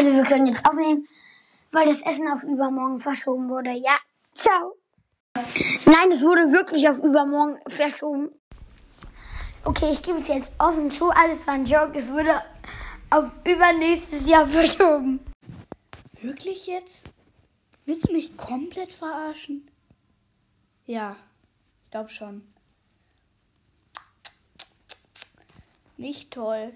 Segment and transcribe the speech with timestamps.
[0.00, 1.06] Also wir können jetzt aufnehmen,
[1.72, 3.72] weil das Essen auf übermorgen verschoben wurde.
[3.72, 3.98] Ja,
[4.32, 4.74] ciao.
[5.84, 8.30] Nein, es wurde wirklich auf übermorgen verschoben.
[9.62, 11.10] Okay, ich gebe es jetzt offen zu.
[11.10, 11.98] Alles war ein Joke.
[11.98, 12.32] Es wurde
[13.10, 15.20] auf übernächstes Jahr verschoben.
[16.22, 17.10] Wirklich jetzt?
[17.84, 19.70] Willst du mich komplett verarschen?
[20.86, 21.14] Ja,
[21.84, 22.50] ich glaube schon.
[25.98, 26.72] Nicht toll.